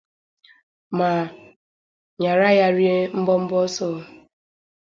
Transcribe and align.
ma 0.97 1.09
nyàrá 2.21 2.49
ya 2.59 2.67
rie 2.77 2.95
mbọmbọ 3.19 3.55
ọsọ 3.65 3.87